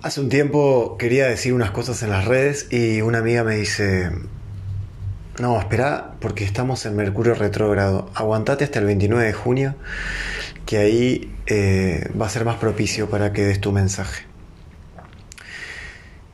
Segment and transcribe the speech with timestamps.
[0.00, 4.12] Hace un tiempo quería decir unas cosas en las redes y una amiga me dice,
[5.40, 9.74] no, espera, porque estamos en Mercurio retrógrado, aguantate hasta el 29 de junio,
[10.66, 14.24] que ahí eh, va a ser más propicio para que des tu mensaje.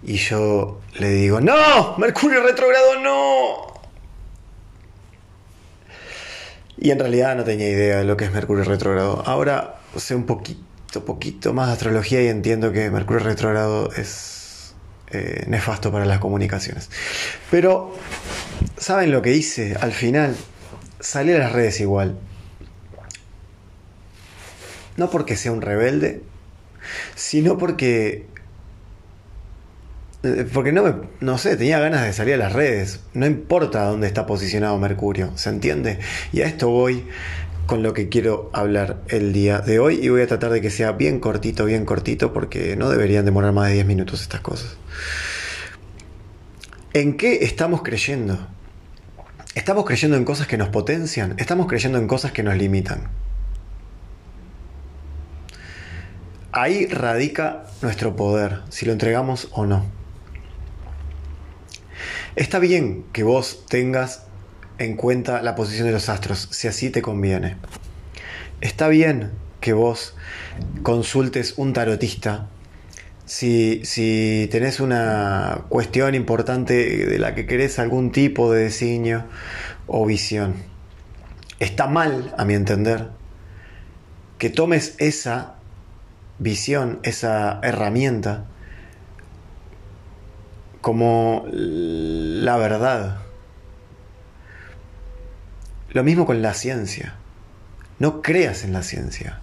[0.02, 3.80] Y yo le digo, no, Mercurio retrógrado no.
[6.76, 9.22] Y en realidad no tenía idea de lo que es Mercurio retrógrado.
[9.24, 10.62] Ahora sé un poquito,
[11.02, 14.74] poquito más de astrología y entiendo que Mercurio retrógrado es
[15.10, 16.90] eh, nefasto para las comunicaciones.
[17.50, 17.94] Pero,
[18.76, 19.76] ¿saben lo que hice?
[19.80, 20.36] Al final,
[21.00, 22.18] salí a las redes igual.
[24.96, 26.22] No porque sea un rebelde,
[27.16, 28.26] sino porque
[30.24, 33.00] eh, porque no me, no sé, tenía ganas de salir a las redes.
[33.12, 35.98] No importa dónde está posicionado Mercurio, ¿se entiende?
[36.32, 37.04] Y a esto voy
[37.66, 40.70] con lo que quiero hablar el día de hoy y voy a tratar de que
[40.70, 44.76] sea bien cortito, bien cortito, porque no deberían demorar más de 10 minutos estas cosas.
[46.92, 48.38] ¿En qué estamos creyendo?
[49.54, 51.34] ¿Estamos creyendo en cosas que nos potencian?
[51.38, 53.08] ¿Estamos creyendo en cosas que nos limitan?
[56.52, 59.84] Ahí radica nuestro poder, si lo entregamos o no.
[62.36, 64.23] Está bien que vos tengas
[64.78, 67.56] en cuenta la posición de los astros, si así te conviene.
[68.60, 69.30] Está bien
[69.60, 70.14] que vos
[70.82, 72.48] consultes un tarotista
[73.26, 79.26] si, si tenés una cuestión importante de la que querés algún tipo de diseño
[79.86, 80.54] o visión.
[81.58, 83.08] Está mal, a mi entender,
[84.38, 85.54] que tomes esa
[86.38, 88.44] visión, esa herramienta,
[90.80, 93.23] como la verdad.
[95.94, 97.14] Lo mismo con la ciencia.
[98.00, 99.40] No creas en la ciencia.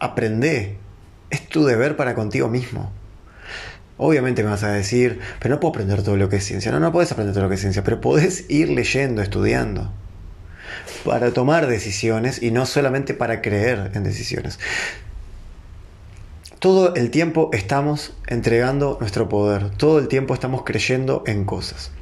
[0.00, 0.76] Aprende.
[1.30, 2.92] Es tu deber para contigo mismo.
[3.96, 6.72] Obviamente me vas a decir, pero no puedo aprender todo lo que es ciencia.
[6.72, 9.92] No, no puedes aprender todo lo que es ciencia, pero podés ir leyendo, estudiando,
[11.04, 14.58] para tomar decisiones y no solamente para creer en decisiones.
[16.58, 21.92] Todo el tiempo estamos entregando nuestro poder, todo el tiempo estamos creyendo en cosas.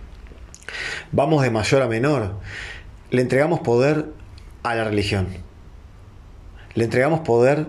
[1.12, 2.36] Vamos de mayor a menor.
[3.14, 4.06] Le entregamos poder
[4.64, 5.28] a la religión.
[6.74, 7.68] Le entregamos poder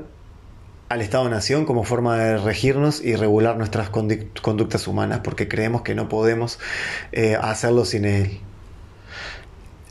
[0.89, 6.09] al Estado-Nación como forma de regirnos y regular nuestras conductas humanas porque creemos que no
[6.09, 6.57] podemos
[7.11, 8.39] eh, hacerlo sin él.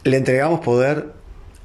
[0.03, 1.12] Le entregamos poder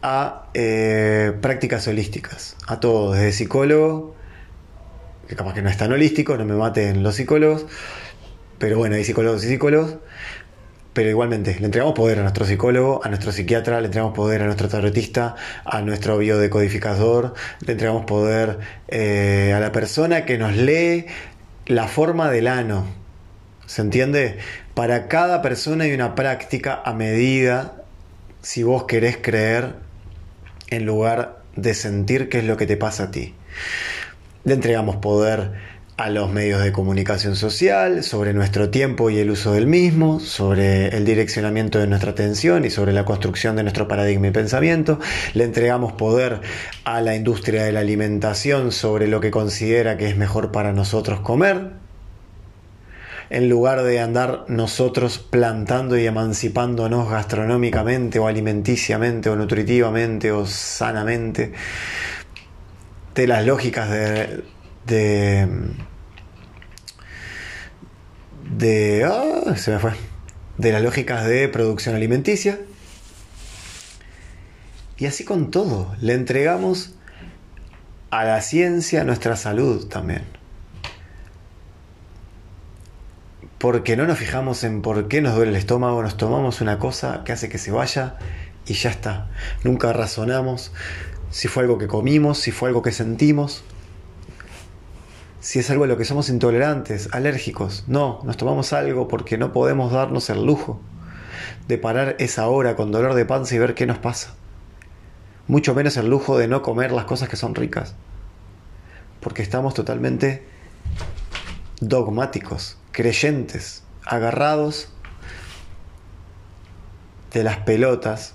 [0.03, 4.13] a eh, prácticas holísticas, a todo, desde psicólogo
[5.27, 7.65] que capaz que no es tan holístico, no me maten los psicólogos,
[8.59, 9.97] pero bueno, hay psicólogos y psicólogos,
[10.93, 14.45] pero igualmente le entregamos poder a nuestro psicólogo, a nuestro psiquiatra, le entregamos poder a
[14.45, 15.35] nuestro tarotista,
[15.65, 17.33] a nuestro biodecodificador,
[17.65, 21.05] le entregamos poder eh, a la persona que nos lee
[21.67, 22.85] la forma del ano.
[23.65, 24.39] ¿Se entiende?
[24.73, 27.83] Para cada persona hay una práctica a medida
[28.41, 29.75] si vos querés creer
[30.69, 33.35] en lugar de sentir qué es lo que te pasa a ti.
[34.43, 35.51] Le entregamos poder
[35.99, 40.87] a los medios de comunicación social, sobre nuestro tiempo y el uso del mismo, sobre
[40.95, 44.97] el direccionamiento de nuestra atención y sobre la construcción de nuestro paradigma y pensamiento.
[45.33, 46.39] Le entregamos poder
[46.85, 51.19] a la industria de la alimentación sobre lo que considera que es mejor para nosotros
[51.19, 51.71] comer.
[53.29, 61.51] En lugar de andar nosotros plantando y emancipándonos gastronómicamente o alimenticiamente o nutritivamente o sanamente
[63.15, 64.43] de las lógicas de.
[64.85, 65.88] de.
[68.49, 69.91] De ah, se me fue.
[70.57, 72.59] De las lógicas de producción alimenticia.
[74.97, 76.95] Y así con todo, le entregamos
[78.11, 80.23] a la ciencia nuestra salud también.
[83.57, 87.23] Porque no nos fijamos en por qué nos duele el estómago, nos tomamos una cosa
[87.23, 88.17] que hace que se vaya
[88.65, 89.29] y ya está.
[89.63, 90.71] Nunca razonamos,
[91.29, 93.63] si fue algo que comimos, si fue algo que sentimos,
[95.39, 97.85] si es algo a lo que somos intolerantes, alérgicos.
[97.87, 100.79] No, nos tomamos algo porque no podemos darnos el lujo
[101.67, 104.35] de parar esa hora con dolor de panza y ver qué nos pasa.
[105.47, 107.95] Mucho menos el lujo de no comer las cosas que son ricas.
[109.21, 110.45] Porque estamos totalmente
[111.79, 114.89] dogmáticos, creyentes, agarrados
[117.33, 118.33] de las pelotas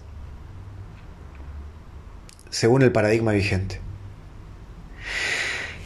[2.51, 3.84] según el paradigma vigente.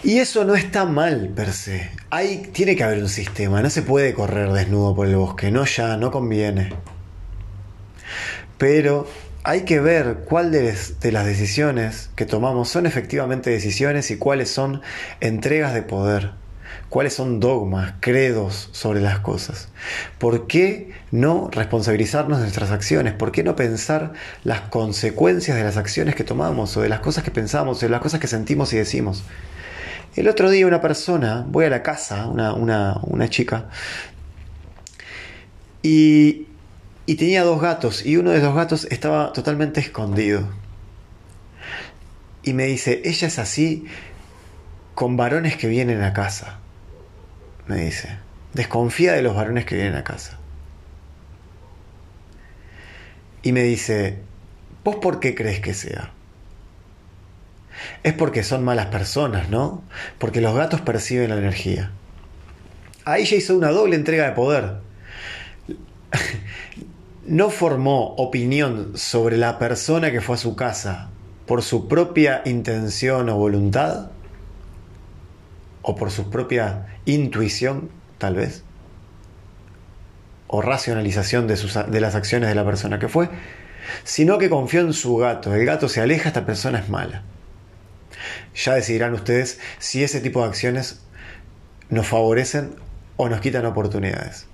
[0.04, 1.90] Y eso no está mal per se.
[2.10, 5.64] Hay, tiene que haber un sistema, no se puede correr desnudo por el bosque, no
[5.64, 6.72] ya, no conviene.
[8.58, 9.08] Pero
[9.42, 10.72] hay que ver cuál de,
[11.10, 14.82] las decisiones que tomamos son efectivamente decisiones y cuáles son
[15.20, 16.32] entregas de poder.
[16.90, 19.68] cuáles son dogmas, credos sobre las cosas.
[20.18, 23.14] ¿Por qué no responsabilizarnos de nuestras acciones?
[23.14, 24.12] ¿Por qué no pensar
[24.44, 28.00] las consecuencias de las acciones que tomamos o de las cosas que pensamos, de las
[28.00, 29.24] cosas que sentimos y decimos?
[30.18, 33.68] El otro día una persona, voy a la casa, una, una, chica,
[35.82, 36.46] y,
[37.06, 40.48] y tenía dos gatos y uno de los gatos estaba totalmente escondido.
[42.42, 43.86] Y me dice, ella es así
[44.94, 46.58] con varones que vienen a casa
[47.68, 48.08] me dice.
[48.54, 50.38] Desconfía de los varones que vienen a casa.
[53.42, 54.18] Y me dice,
[54.82, 56.12] ¿vos por qué crees que sea?
[58.02, 59.82] Es porque son malas personas, ¿no?
[60.18, 61.90] Porque los gatos perciben la energía.
[63.04, 64.76] Ahí ya hizo una doble entrega de poder.
[67.28, 71.10] No formó opinión sobre la persona que fue a su casa
[71.44, 74.10] por su propia intención o voluntad,
[75.82, 78.64] o por su propia intuición, tal vez,
[80.46, 81.56] o racionalización de,
[81.88, 83.28] de las acciones de la persona que fue,
[84.04, 85.54] sino que confió en su gato.
[85.54, 87.22] El gato se aleja, esta persona es mala.
[88.54, 91.00] Ya decidirán ustedes si ese tipo de acciones
[91.90, 92.74] nos favorecen
[93.16, 94.46] o nos quitan oportunidades.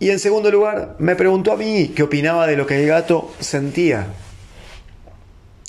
[0.00, 3.34] Y en segundo lugar, me preguntó a mí qué opinaba de lo que el gato
[3.40, 4.06] sentía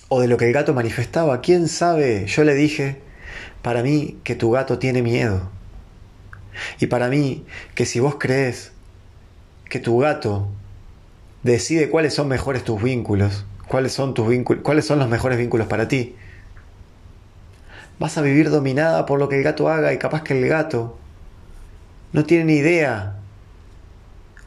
[0.07, 1.41] o de lo que el gato manifestaba.
[1.41, 2.25] ¿Quién sabe?
[2.27, 3.01] Yo le dije,
[3.61, 5.49] para mí que tu gato tiene miedo.
[6.79, 8.71] Y para mí que si vos crees
[9.67, 10.47] que tu gato
[11.43, 15.67] decide cuáles son mejores tus vínculos, cuáles son tus vínculos, cuáles son los mejores vínculos
[15.67, 16.15] para ti,
[17.99, 20.97] vas a vivir dominada por lo que el gato haga y capaz que el gato
[22.13, 23.17] no tiene ni idea.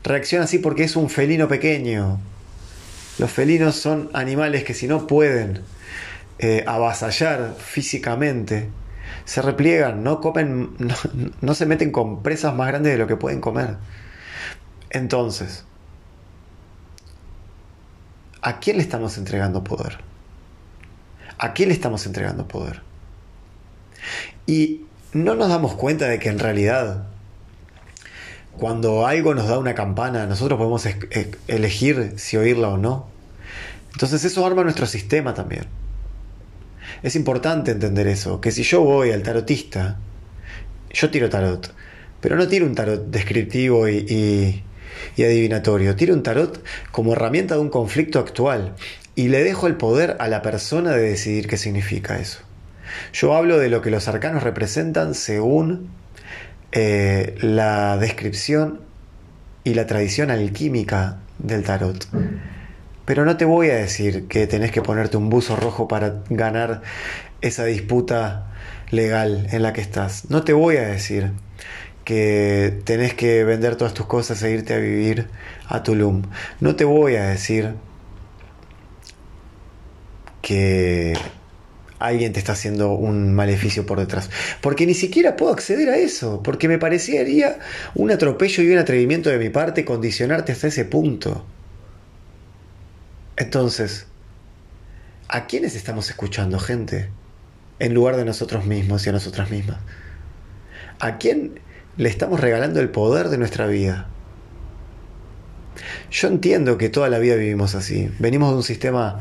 [0.02, 2.18] Reacciona así porque es un felino pequeño.
[3.18, 5.60] Los felinos son animales que si no pueden
[6.38, 8.70] eh, avasallar físicamente,
[9.24, 10.70] se repliegan, no comen,
[11.40, 13.76] no, se meten con presas más grandes de lo que pueden comer.
[14.90, 15.64] Entonces,
[18.40, 19.98] ¿a quién le estamos entregando poder?
[21.38, 22.82] ¿A quién le estamos entregando poder?
[24.46, 24.82] Y
[25.12, 27.06] no nos damos cuenta de que en realidad,
[28.56, 30.86] cuando algo nos da una campana, nosotros podemos
[31.48, 33.08] elegir si oírla o no.
[33.92, 35.66] Entonces eso arma nuestro sistema también.
[37.02, 39.98] Es importante entender eso, que si yo voy al tarotista,
[40.90, 41.74] yo tiro tarot,
[42.20, 44.62] pero no tiro un tarot descriptivo y,
[45.18, 48.74] adivinatorio, tiro un tarot como herramienta de un conflicto actual
[49.14, 52.38] y le dejo el poder a la persona de decidir qué significa eso.
[53.12, 55.90] Yo hablo de lo que los arcanos representan según
[56.72, 58.80] eh, la descripción
[59.64, 62.06] y la tradición alquímica del tarot.
[63.04, 66.82] Pero no te voy a decir que tenés que ponerte un buzo rojo para ganar
[67.40, 68.46] esa disputa
[68.90, 70.30] legal en la que estás.
[70.30, 71.32] No te voy a decir
[72.04, 75.28] que tenés que vender todas tus cosas e irte a vivir
[75.68, 76.22] a Tulum.
[76.60, 77.74] No te voy a decir
[80.40, 81.14] que
[82.06, 84.30] alguien te está haciendo un maleficio por detrás.
[84.60, 86.42] Porque ni siquiera puedo acceder a eso.
[86.42, 87.58] Porque me parecería
[87.94, 91.44] un atropello y un atrevimiento de mi parte condicionarte hasta ese punto.
[93.36, 94.06] Entonces,
[95.28, 97.10] ¿a quiénes estamos escuchando, gente?
[97.78, 99.78] En lugar de nosotros mismos y a nosotras mismas.
[101.00, 101.60] ¿A quién
[101.96, 104.08] le estamos regalando el poder de nuestra vida?
[106.10, 108.10] Yo entiendo que toda la vida vivimos así.
[108.18, 109.20] Venimos de un sistema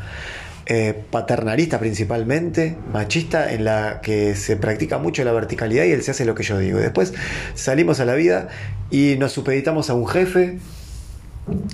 [0.65, 6.11] eh, paternalista principalmente, machista, en la que se practica mucho la verticalidad y él se
[6.11, 6.79] hace lo que yo digo.
[6.79, 7.13] después
[7.55, 8.49] salimos a la vida
[8.89, 10.59] y nos supeditamos a un jefe,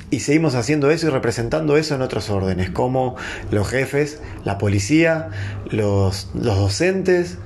[0.10, 3.16] y seguimos haciendo eso y representando eso en otros órdenes, como
[3.52, 5.30] los jefes, la policía,
[5.70, 7.38] los, docentes,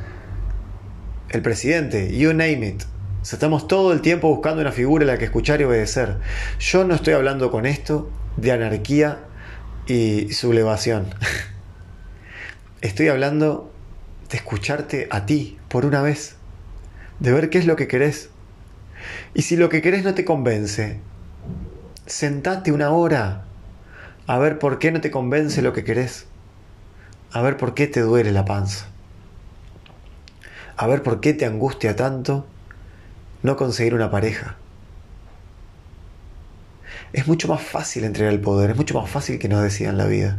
[1.29, 2.83] el presidente, you name it.
[3.23, 6.17] estamos todo el tiempo buscando una figura a la que escuchar y obedecer.
[6.59, 9.19] Yo no estoy hablando con esto de anarquía
[9.91, 11.07] y sublevación.
[12.81, 13.71] Estoy hablando
[14.29, 16.37] de escucharte a ti por una vez,
[17.19, 18.29] de ver qué es lo que querés.
[19.33, 20.99] Y si lo que querés no te convence,
[22.05, 23.43] sentate una hora
[24.27, 26.25] a ver por qué no te convence lo que querés,
[27.33, 28.87] a ver por qué te duele la panza,
[30.77, 32.45] a ver por qué te angustia tanto
[33.43, 34.55] no conseguir una pareja.
[37.13, 40.05] Es mucho más fácil entregar el poder, es mucho más fácil que nos decidan la
[40.05, 40.37] vida.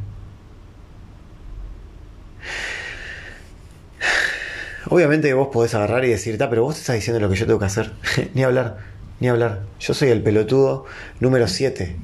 [4.88, 7.66] Obviamente vos podés agarrar y decir, pero vos estás diciendo lo que yo tengo que
[7.66, 7.92] hacer.
[8.34, 8.78] Ni hablar.
[9.20, 9.62] Ni hablar.
[9.80, 10.84] Yo soy el pelotudo
[11.20, 11.96] número 7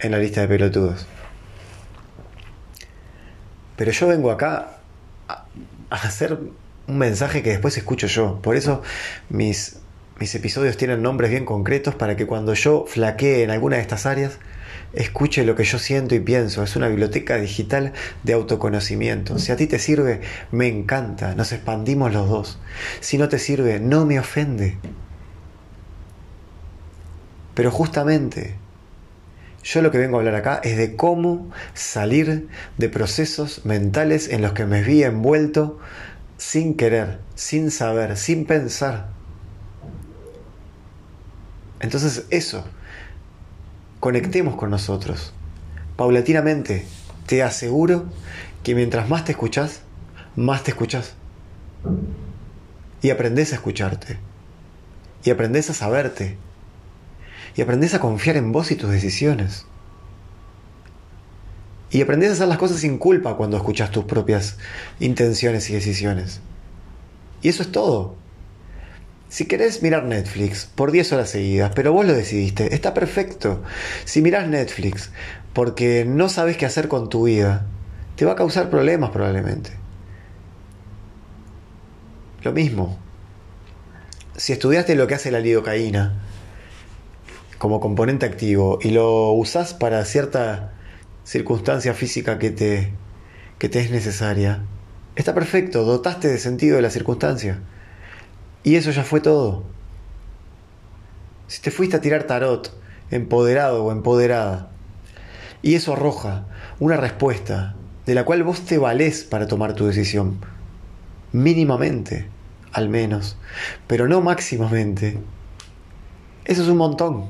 [0.00, 1.06] en la lista de pelotudos.
[3.76, 4.78] Pero yo vengo acá
[5.28, 5.44] a,
[5.90, 6.38] hacer
[6.86, 8.42] un mensaje que después escucho yo.
[8.42, 8.82] Por eso
[9.28, 9.78] mis,
[10.18, 14.04] mis episodios tienen nombres bien concretos para que cuando yo flaquee en alguna de estas
[14.04, 14.38] áreas,
[14.92, 16.62] escuche lo que yo siento y pienso.
[16.62, 17.92] Es una biblioteca digital
[18.24, 19.38] de autoconocimiento.
[19.38, 20.20] Si a ti te sirve,
[20.50, 21.34] me encanta.
[21.34, 22.58] Nos expandimos los dos.
[23.00, 24.76] Si no te sirve, no me ofende.
[27.54, 28.56] Pero justamente,
[29.62, 34.42] yo lo que vengo a hablar acá es de cómo salir de procesos mentales en
[34.42, 35.78] los que me vi envuelto
[36.38, 39.17] sin querer, sin saber, sin pensar.
[41.80, 42.64] Entonces eso,
[44.00, 45.32] conectemos con nosotros.
[45.96, 46.86] Paulatinamente,
[47.26, 48.06] te aseguro
[48.62, 49.82] que mientras más te escuchas,
[50.36, 51.14] más te escuchas.
[53.02, 54.18] Y aprendes a escucharte.
[55.24, 56.36] Y aprendes a saberte.
[57.56, 59.66] Y aprendes a confiar en vos y tus decisiones.
[61.90, 64.58] Y aprendes a hacer las cosas sin culpa cuando escuchas tus propias
[65.00, 66.40] intenciones y decisiones.
[67.40, 68.16] Y eso es todo.
[69.28, 73.62] Si querés mirar Netflix por 10 horas seguidas, pero vos lo decidiste, está perfecto.
[74.04, 75.10] Si mirás Netflix
[75.52, 77.66] porque no sabes qué hacer con tu vida,
[78.16, 79.70] te va a causar problemas probablemente.
[82.42, 82.98] Lo mismo.
[84.36, 86.22] Si estudiaste lo que hace la lidocaína
[87.58, 90.72] como componente activo y lo usás para cierta
[91.24, 92.92] circunstancia física que te,
[93.58, 94.62] que te es necesaria,
[95.16, 97.60] está perfecto, dotaste de sentido de la circunstancia.
[98.62, 99.64] Y eso ya fue todo.
[101.46, 102.74] Si te fuiste a tirar tarot,
[103.10, 104.70] empoderado o empoderada,
[105.62, 106.46] y eso arroja
[106.78, 107.74] una respuesta
[108.06, 110.38] de la cual vos te valés para tomar tu decisión,
[111.32, 112.28] mínimamente,
[112.72, 113.36] al menos,
[113.86, 115.18] pero no máximamente,
[116.44, 117.26] eso es un montón.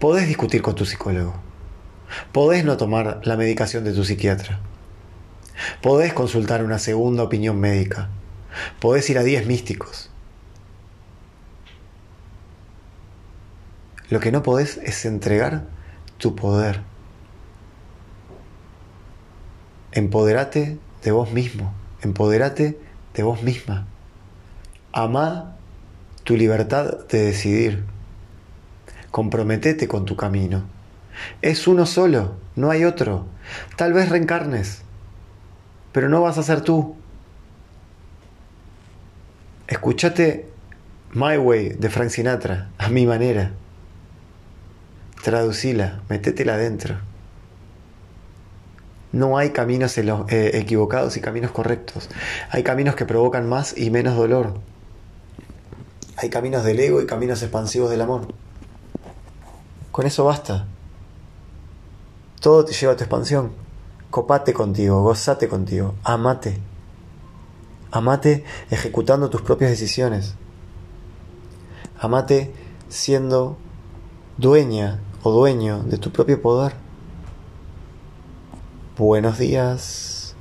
[0.00, 1.34] Podés discutir con tu psicólogo.
[2.32, 4.58] Podés no tomar la medicación de tu psiquiatra.
[5.82, 8.08] Podés consultar una segunda opinión médica.
[8.80, 10.10] Podés ir a 10 místicos.
[14.10, 15.64] Lo que no podés es entregar
[16.16, 16.80] tu poder.
[19.92, 21.74] Empoderate de vos mismo.
[22.02, 22.78] Empoderate
[23.14, 23.86] de vos misma.
[24.92, 25.56] Amá
[26.24, 27.84] tu libertad de decidir.
[29.10, 30.64] Comprometete con tu camino.
[31.40, 33.26] Es uno solo, no hay otro.
[33.76, 34.82] Tal vez reencarnes,
[35.92, 36.97] pero no vas a ser tú.
[39.68, 40.48] Escúchate
[41.12, 43.52] My Way de Frank Sinatra, a mi manera.
[45.22, 46.96] Traducila, metétela adentro.
[49.12, 52.08] No hay caminos eh, equivocados y caminos correctos.
[52.50, 54.54] Hay caminos que provocan más y menos dolor.
[56.16, 58.26] Hay caminos del ego y caminos expansivos del amor.
[59.92, 60.66] Con eso basta.
[62.40, 63.52] Todo te lleva a tu expansión.
[64.08, 66.58] Copate contigo, gozate contigo, amate.
[67.90, 70.34] Amate ejecutando tus propias decisiones.
[71.98, 72.52] Amate
[72.88, 73.56] siendo
[74.36, 76.74] dueña o dueño de tu propio poder.
[78.96, 80.34] Buenos días.